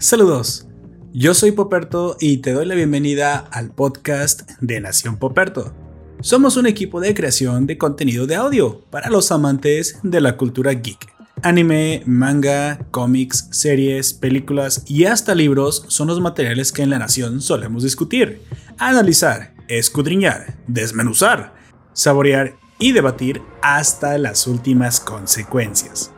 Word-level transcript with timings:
Saludos, 0.00 0.66
yo 1.12 1.34
soy 1.34 1.52
Poperto 1.52 2.16
y 2.18 2.38
te 2.38 2.52
doy 2.52 2.66
la 2.66 2.74
bienvenida 2.74 3.36
al 3.36 3.70
podcast 3.70 4.42
de 4.60 4.80
Nación 4.80 5.18
Poperto. 5.18 5.72
Somos 6.20 6.56
un 6.56 6.66
equipo 6.66 7.00
de 7.00 7.14
creación 7.14 7.66
de 7.66 7.78
contenido 7.78 8.26
de 8.26 8.34
audio 8.34 8.80
para 8.90 9.08
los 9.08 9.30
amantes 9.30 10.00
de 10.02 10.20
la 10.20 10.36
cultura 10.36 10.72
geek. 10.72 11.14
Anime, 11.42 12.02
manga, 12.06 12.84
cómics, 12.90 13.46
series, 13.52 14.14
películas 14.14 14.82
y 14.88 15.04
hasta 15.04 15.34
libros 15.34 15.84
son 15.86 16.08
los 16.08 16.20
materiales 16.20 16.72
que 16.72 16.82
en 16.82 16.90
la 16.90 16.98
Nación 16.98 17.40
solemos 17.40 17.84
discutir, 17.84 18.42
analizar, 18.78 19.54
escudriñar, 19.68 20.58
desmenuzar, 20.66 21.54
saborear 21.92 22.56
y 22.80 22.92
debatir 22.92 23.42
hasta 23.62 24.18
las 24.18 24.48
últimas 24.48 24.98
consecuencias. 24.98 26.13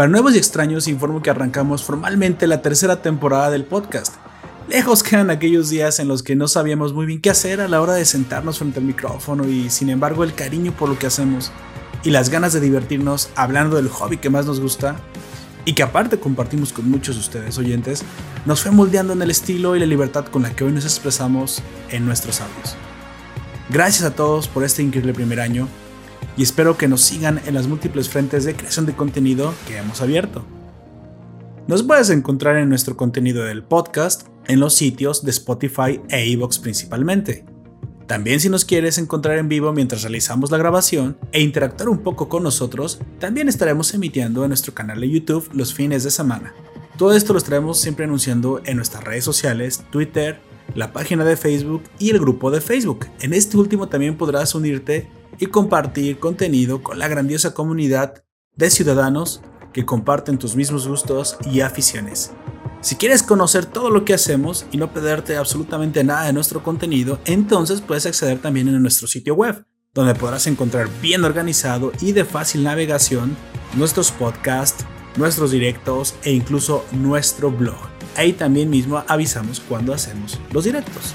Para 0.00 0.08
nuevos 0.08 0.34
y 0.34 0.38
extraños 0.38 0.88
informo 0.88 1.20
que 1.20 1.28
arrancamos 1.28 1.84
formalmente 1.84 2.46
la 2.46 2.62
tercera 2.62 3.02
temporada 3.02 3.50
del 3.50 3.66
podcast. 3.66 4.14
Lejos 4.66 5.02
quedan 5.02 5.28
aquellos 5.28 5.68
días 5.68 5.98
en 5.98 6.08
los 6.08 6.22
que 6.22 6.36
no 6.36 6.48
sabíamos 6.48 6.94
muy 6.94 7.04
bien 7.04 7.20
qué 7.20 7.28
hacer 7.28 7.60
a 7.60 7.68
la 7.68 7.82
hora 7.82 7.92
de 7.92 8.06
sentarnos 8.06 8.60
frente 8.60 8.78
al 8.78 8.86
micrófono 8.86 9.46
y 9.46 9.68
sin 9.68 9.90
embargo 9.90 10.24
el 10.24 10.32
cariño 10.32 10.72
por 10.72 10.88
lo 10.88 10.98
que 10.98 11.06
hacemos 11.06 11.52
y 12.02 12.12
las 12.12 12.30
ganas 12.30 12.54
de 12.54 12.60
divertirnos 12.60 13.28
hablando 13.36 13.76
del 13.76 13.90
hobby 13.90 14.16
que 14.16 14.30
más 14.30 14.46
nos 14.46 14.58
gusta 14.58 14.96
y 15.66 15.74
que 15.74 15.82
aparte 15.82 16.18
compartimos 16.18 16.72
con 16.72 16.90
muchos 16.90 17.16
de 17.16 17.20
ustedes 17.20 17.58
oyentes, 17.58 18.02
nos 18.46 18.62
fue 18.62 18.70
moldeando 18.70 19.12
en 19.12 19.20
el 19.20 19.30
estilo 19.30 19.76
y 19.76 19.80
la 19.80 19.86
libertad 19.86 20.24
con 20.24 20.44
la 20.44 20.56
que 20.56 20.64
hoy 20.64 20.72
nos 20.72 20.84
expresamos 20.84 21.60
en 21.90 22.06
nuestros 22.06 22.40
audios. 22.40 22.74
Gracias 23.68 24.04
a 24.04 24.14
todos 24.14 24.48
por 24.48 24.64
este 24.64 24.82
increíble 24.82 25.12
primer 25.12 25.40
año 25.40 25.68
y 26.36 26.42
espero 26.42 26.76
que 26.76 26.88
nos 26.88 27.00
sigan 27.00 27.40
en 27.46 27.54
las 27.54 27.66
múltiples 27.66 28.08
frentes 28.08 28.44
de 28.44 28.54
creación 28.54 28.86
de 28.86 28.94
contenido 28.94 29.54
que 29.66 29.76
hemos 29.76 30.00
abierto. 30.00 30.44
Nos 31.66 31.82
puedes 31.82 32.10
encontrar 32.10 32.56
en 32.56 32.68
nuestro 32.68 32.96
contenido 32.96 33.44
del 33.44 33.62
podcast 33.62 34.26
en 34.46 34.58
los 34.58 34.74
sitios 34.74 35.24
de 35.24 35.30
Spotify 35.30 36.00
e 36.08 36.26
iVoox 36.26 36.58
principalmente. 36.58 37.44
También 38.06 38.40
si 38.40 38.48
nos 38.48 38.64
quieres 38.64 38.98
encontrar 38.98 39.38
en 39.38 39.48
vivo 39.48 39.72
mientras 39.72 40.02
realizamos 40.02 40.50
la 40.50 40.58
grabación 40.58 41.16
e 41.30 41.42
interactuar 41.42 41.88
un 41.88 41.98
poco 41.98 42.28
con 42.28 42.42
nosotros, 42.42 42.98
también 43.20 43.48
estaremos 43.48 43.94
emitiendo 43.94 44.42
en 44.42 44.48
nuestro 44.48 44.74
canal 44.74 45.00
de 45.00 45.08
YouTube 45.08 45.48
los 45.52 45.72
fines 45.74 46.02
de 46.02 46.10
semana. 46.10 46.52
Todo 46.98 47.14
esto 47.14 47.32
lo 47.32 47.38
estaremos 47.38 47.78
siempre 47.78 48.06
anunciando 48.06 48.60
en 48.64 48.76
nuestras 48.76 49.04
redes 49.04 49.22
sociales, 49.22 49.84
Twitter, 49.92 50.40
la 50.74 50.92
página 50.92 51.24
de 51.24 51.36
Facebook 51.36 51.84
y 52.00 52.10
el 52.10 52.18
grupo 52.18 52.50
de 52.50 52.60
Facebook. 52.60 53.06
En 53.20 53.32
este 53.32 53.56
último 53.56 53.88
también 53.88 54.16
podrás 54.16 54.56
unirte 54.56 55.08
y 55.40 55.46
compartir 55.46 56.18
contenido 56.20 56.82
con 56.82 56.98
la 56.98 57.08
grandiosa 57.08 57.54
comunidad 57.54 58.22
de 58.54 58.70
ciudadanos 58.70 59.40
que 59.72 59.86
comparten 59.86 60.38
tus 60.38 60.54
mismos 60.54 60.86
gustos 60.86 61.36
y 61.50 61.60
aficiones. 61.60 62.32
Si 62.82 62.96
quieres 62.96 63.22
conocer 63.22 63.66
todo 63.66 63.90
lo 63.90 64.04
que 64.04 64.14
hacemos 64.14 64.66
y 64.70 64.76
no 64.76 64.92
perderte 64.92 65.36
absolutamente 65.36 66.04
nada 66.04 66.26
de 66.26 66.32
nuestro 66.32 66.62
contenido, 66.62 67.18
entonces 67.24 67.80
puedes 67.80 68.06
acceder 68.06 68.38
también 68.40 68.68
en 68.68 68.80
nuestro 68.80 69.06
sitio 69.06 69.34
web, 69.34 69.64
donde 69.92 70.14
podrás 70.14 70.46
encontrar 70.46 70.88
bien 71.02 71.24
organizado 71.24 71.92
y 72.00 72.12
de 72.12 72.24
fácil 72.24 72.62
navegación 72.62 73.36
nuestros 73.74 74.10
podcasts, 74.12 74.84
nuestros 75.16 75.50
directos 75.50 76.14
e 76.22 76.32
incluso 76.32 76.84
nuestro 76.92 77.50
blog. 77.50 77.76
Ahí 78.16 78.32
también 78.32 78.70
mismo 78.70 79.02
avisamos 79.08 79.60
cuando 79.60 79.92
hacemos 79.92 80.38
los 80.52 80.64
directos. 80.64 81.14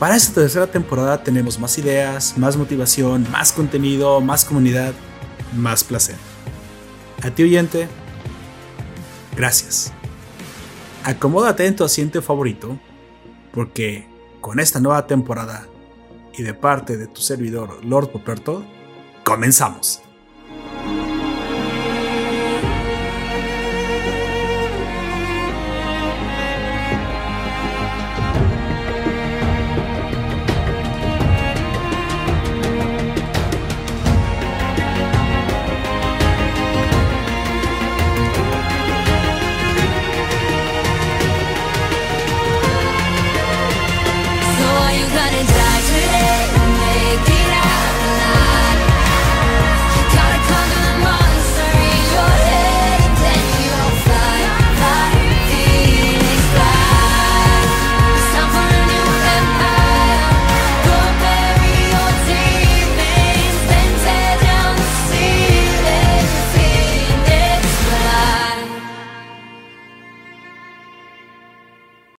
Para 0.00 0.16
esta 0.16 0.40
tercera 0.40 0.66
temporada 0.66 1.22
tenemos 1.22 1.58
más 1.58 1.76
ideas, 1.76 2.38
más 2.38 2.56
motivación, 2.56 3.30
más 3.30 3.52
contenido, 3.52 4.22
más 4.22 4.46
comunidad, 4.46 4.94
más 5.54 5.84
placer. 5.84 6.16
A 7.22 7.30
ti 7.30 7.42
oyente, 7.42 7.86
gracias. 9.36 9.92
Acomódate 11.04 11.66
en 11.66 11.76
tu 11.76 11.84
asiento 11.84 12.22
favorito, 12.22 12.80
porque 13.52 14.08
con 14.40 14.58
esta 14.58 14.80
nueva 14.80 15.06
temporada 15.06 15.66
y 16.32 16.44
de 16.44 16.54
parte 16.54 16.96
de 16.96 17.06
tu 17.06 17.20
servidor 17.20 17.84
Lord 17.84 18.10
Poperto, 18.10 18.64
comenzamos. 19.22 20.00